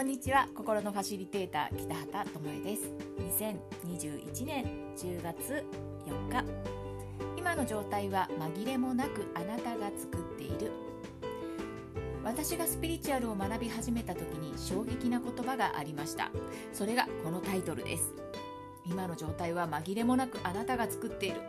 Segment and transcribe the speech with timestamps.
[0.00, 0.48] こんにちは。
[0.54, 2.90] 心のファシリテーター北畑智恵です。
[3.38, 4.64] 2021年
[4.96, 5.62] 10月
[6.06, 6.42] 4日。
[7.36, 10.72] 今の状態は紛れもなくあなたが作っている。
[12.24, 16.30] 私がスピリチュアルを学び始めた時に衝撃な言葉がありました。
[16.72, 18.14] それがこのタイトルです。
[18.86, 21.42] 今の状態は紛れもなくあなたが作っている。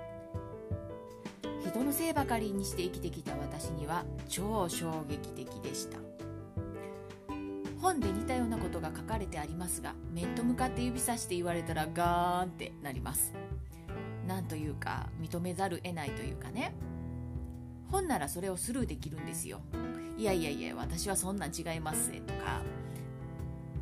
[1.70, 6.00] 人のせいばかりにして生きてきた私には超衝撃的でした。
[7.82, 13.34] 本で似たようなことが書かれてありますが面と向かって指さして言われたらガーンってなります。
[14.28, 16.76] なんというか認めざる得ないというかね。
[17.90, 19.60] 本ならそれをスルーできるんですよ。
[20.16, 22.62] いやいやいや私はそんなん違いますとか。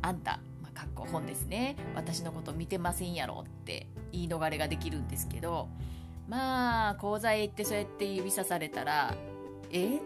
[0.02, 1.76] あんた、まあ、かっこ本ですね。
[1.94, 5.68] 私のこと見てませんやろって言い逃れができるんですけど
[6.26, 9.14] まあ講座へ行ってそうやって指さされたら
[9.70, 9.98] え？
[9.98, 10.00] っ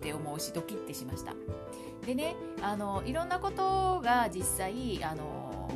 [0.00, 1.32] て思うしドキッてしました。
[2.06, 5.68] でねあのいろんなことが実際あの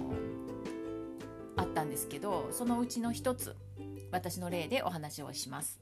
[1.56, 3.56] あったんですけどそのうちの一つ
[4.12, 5.80] 私の例でお話をします。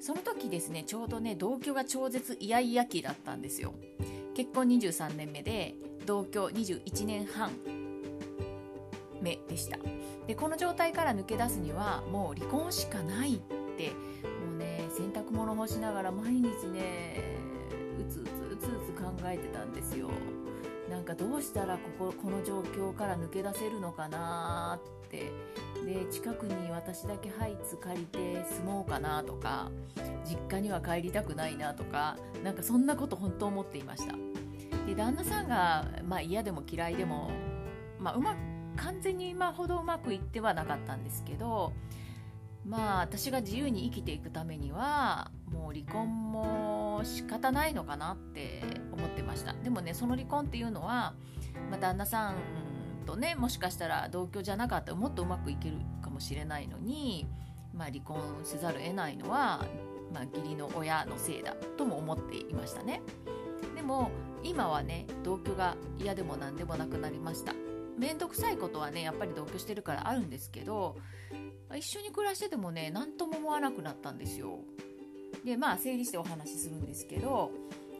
[0.00, 3.72] その時ですねちょうどね同居が超絶イヤイヤ期だったんですよ。
[4.34, 7.52] 結婚23年目で同居21年半
[9.22, 9.78] 目でした。
[10.26, 13.38] でこの状態から抜け出すにはもう離婚しかないっ
[13.76, 17.22] てもうね洗濯物干しながら毎日ね
[18.00, 18.43] うつうつ
[19.04, 20.10] 考えてたんですよ。
[20.90, 25.32] なんかどうしたらこここの状況から抜け出せるのかなって。
[25.84, 29.70] で近くに私だけハイツ借りて住もうかなとか
[30.24, 34.14] 実家には帰りたくないなとかなんかそんなこと本当思っていました。
[34.86, 37.30] で旦那さんが、まあ、嫌でも嫌いでも、
[37.98, 38.34] まあ、うま
[38.76, 41.72] 完全に今ほどうまくいってはなかったんですけど
[42.66, 48.62] まあ私が自由に生きていくためにはもう離婚も仕方ないのかなって
[48.92, 49.52] 思ってました。
[49.52, 51.14] でもねその離婚っていうのは、
[51.70, 52.36] まあ、旦那さん
[53.06, 57.26] とねもしかしたら同居じゃなかったらもっとうまくいけるかもしれないのに、
[57.74, 59.64] まあ、離婚せざるを得ないのは、
[60.12, 63.02] まあ、義理の親のせいだとも思っていましたね。
[63.76, 64.10] でも
[64.42, 67.52] 今はね同居が嫌でも何でもなくなりました。
[67.98, 70.96] 面倒くさいことはねやっぱり同居してるからあるんですけど
[71.76, 74.60] 一緒に暮らしててもね何とも思わなくなったんですよ。
[75.44, 77.50] でまあ整理してお話しするんですけど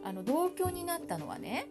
[0.03, 1.67] あの同居になったのはね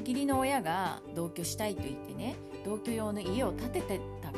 [0.00, 4.36] 義理の親が同居したいと言ってね同居用の家を建ててたこ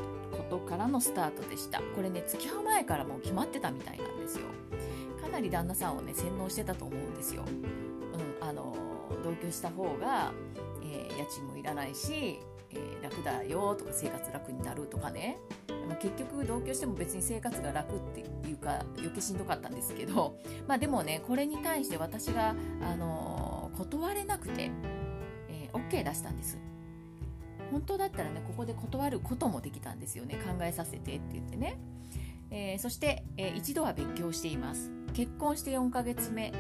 [0.51, 1.81] とからのスタートでした。
[1.81, 4.47] これね付き合う前からもう決まってたみたいなんですよ。
[5.21, 7.45] かなり旦那さんをね洗脳してたと思うんですよ、
[8.41, 8.77] うん、あの
[9.25, 10.33] 同居した方が、
[10.83, 12.39] えー、家賃もいらないし、
[12.71, 15.39] えー、楽だよとか生活楽になるとかね。
[15.89, 24.71] ま、結局同居しても別に生活が楽っていうか余計しんどかったんですけど、 まあ、でもねこれに対して私が、あのー、断れなくて、
[25.49, 26.59] えー、OK 出したんです。
[27.71, 30.37] 本当だったらねここで断ることもできたんですよね。
[30.37, 31.79] 考えさせてって言ってね、
[32.51, 34.91] えー、そして、えー、一度は別居しています。
[35.15, 36.53] 結婚して4ヶ月目。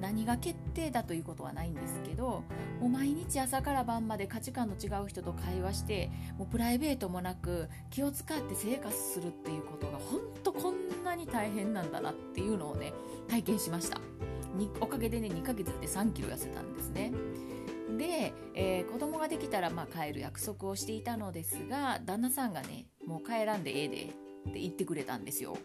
[0.00, 2.44] 何が決定だということはないんですけど
[2.80, 12.92] もう毎日朝から晩まで価値観の違う人と会話してもうプライベートもなく気を使って生活するっていうことが本当こんなに大変なんだなっていうのをね
[13.28, 14.00] 体験しました。
[14.80, 17.12] おかげでね2ヶ月で3キロ痩せたんですね。
[17.96, 25.56] で、えー、子供ができたらまあ帰る約束をしていたのですが旦那さんがねもう帰らんでええでって言ってくれたんですよ。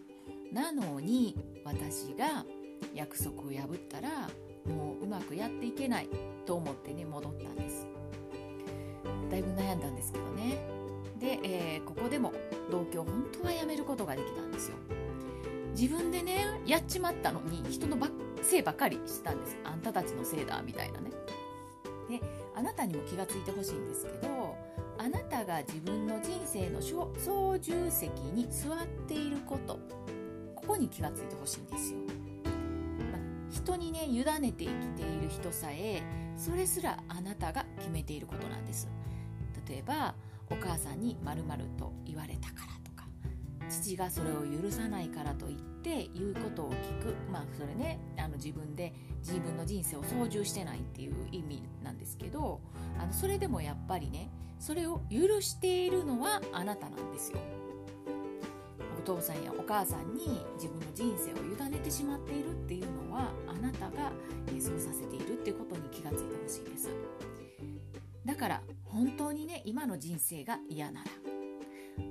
[0.52, 2.46] なのに私が
[2.94, 4.30] 約束を破ったら
[4.66, 6.10] もううまくやっていけない
[6.46, 7.88] と思ってね戻ったんです。
[9.30, 10.62] だいぶ悩んだんですけどね。
[11.20, 12.34] で、えー、ここでも
[12.72, 14.76] 同居を本当はやめることができたんですよ。
[15.76, 18.10] 自分でねやっちまったのに人のば
[18.42, 19.58] せいばかりしてたんです。
[19.64, 21.12] あんたたちのせいだみたいなね。
[22.10, 22.22] で
[22.56, 24.56] あなたにも気がついてほしいんですけど
[24.98, 29.80] あなたが自分の人生の操縦席に座っていること。
[30.56, 32.00] ここに気がついてほしいんですよ。
[34.08, 36.02] に委ねて生きている人さえ
[36.38, 38.88] それすらあなたが決めていることなんです。
[39.68, 40.16] 例えば
[40.50, 41.44] お母さんにまる
[41.78, 43.08] と言われたからとか
[43.70, 47.16] 父がそれを許さないからといって言うことを聞く。
[47.32, 52.60] まあそれねあの自分で自分の人生を操縦してないっていう意味なんですけど
[53.00, 54.30] あのそれでもやっぱりね
[54.60, 57.40] それを許しているのはあなたなんですよ。
[59.00, 62.53] お父さんやお母さんに自分の人生を委ねてしまっている
[63.98, 64.12] あなたが
[64.60, 66.90] そうさせているっていうことに気がついてほしいです。
[68.26, 71.12] だから本当にね今の人生が嫌なら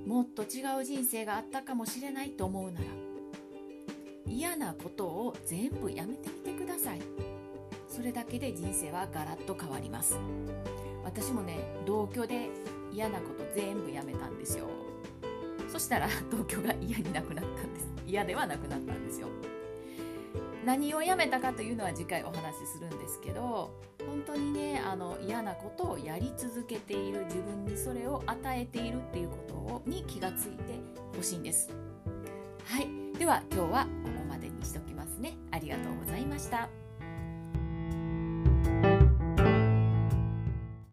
[0.06, 2.87] もっと違う人生があったかもしれないと思うなら
[4.26, 7.00] 嫌なことを全部やめてみてください。
[7.88, 10.19] それだけで人生はガラッと変わります。
[11.05, 12.49] 私もね同居で
[12.93, 14.67] 嫌なこと全部やめたんですよ。
[15.70, 17.87] そしたら 同居が嫌になくなったんです。
[18.06, 19.29] 嫌ではなくなったんですよ。
[20.64, 23.70] 何をやめたかというのは次回お話しするんですけど
[24.06, 30.80] 本当にねあの嫌なことをやり続けている自分にそれを与えているっていうことに気がついて
[31.16, 31.70] ほしいんです。
[32.64, 32.88] はい。
[33.18, 35.36] では今日はここまでにしときますね。
[35.50, 36.81] ありがとうございました。